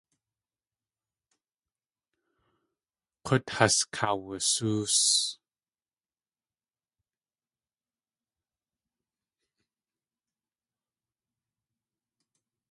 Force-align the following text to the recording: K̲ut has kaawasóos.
K̲ut 3.25 3.45
has 3.55 3.75
kaawasóos. 3.95 4.97